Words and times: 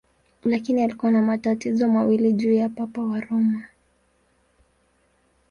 Lakini 0.43 0.83
alikuwa 0.83 1.11
na 1.11 1.21
matatizo 1.21 1.87
mawili 1.87 2.33
juu 2.33 2.53
ya 2.53 2.69
Papa 2.69 3.01
wa 3.01 3.19
Roma. 3.19 3.65